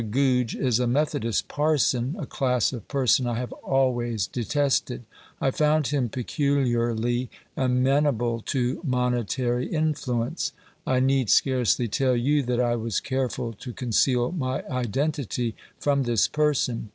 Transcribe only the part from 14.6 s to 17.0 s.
identity from this person.